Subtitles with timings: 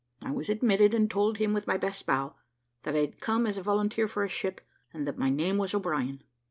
[0.23, 2.33] I was admitted, and told him, with my best bow,
[2.81, 4.59] that I had come as a volunteer for his ship,
[4.91, 6.23] and that my name was O'Brien.